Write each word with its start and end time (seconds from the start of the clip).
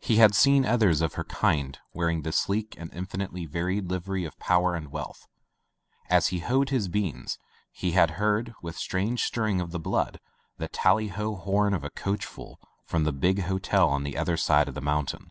He 0.00 0.16
had 0.16 0.34
seen 0.34 0.66
others 0.66 1.00
of 1.00 1.14
her 1.14 1.24
kind 1.24 1.78
wearing 1.94 2.24
the 2.24 2.30
sleek 2.30 2.74
and 2.76 2.92
infinitely 2.92 3.46
varied 3.46 3.88
livery 3.88 4.26
of 4.26 4.38
power 4.38 4.74
and 4.74 4.92
wealth. 4.92 5.26
As 6.10 6.26
he 6.26 6.40
hoed 6.40 6.68
his 6.68 6.88
beans, 6.88 7.38
he 7.72 7.92
had 7.92 8.10
heard, 8.20 8.52
with 8.60 8.76
strange 8.76 9.22
stirring 9.24 9.58
of 9.58 9.70
the 9.70 9.80
blood, 9.80 10.20
the 10.58 10.68
tally 10.68 11.08
ho 11.08 11.36
horn 11.36 11.72
of 11.72 11.84
a 11.84 11.88
coachful 11.90 12.58
from 12.84 13.04
the 13.04 13.12
big 13.12 13.44
hotel 13.44 13.88
on 13.88 14.02
the 14.02 14.18
other 14.18 14.36
side 14.36 14.68
of 14.68 14.74
the 14.74 14.82
mountain. 14.82 15.30